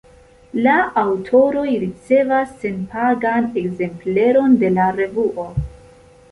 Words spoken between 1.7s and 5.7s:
ricevas senpagan ekzempleron de la revuo.